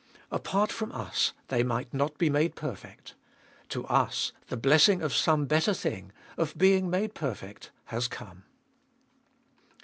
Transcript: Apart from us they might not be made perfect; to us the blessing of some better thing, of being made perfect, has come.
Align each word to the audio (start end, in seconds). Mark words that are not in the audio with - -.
Apart 0.31 0.71
from 0.71 0.91
us 0.93 1.31
they 1.49 1.61
might 1.61 1.93
not 1.93 2.17
be 2.17 2.27
made 2.27 2.55
perfect; 2.55 3.13
to 3.69 3.85
us 3.85 4.31
the 4.47 4.57
blessing 4.57 4.99
of 5.03 5.13
some 5.13 5.45
better 5.45 5.75
thing, 5.75 6.11
of 6.37 6.57
being 6.57 6.89
made 6.89 7.13
perfect, 7.13 7.69
has 7.85 8.07
come. 8.07 8.43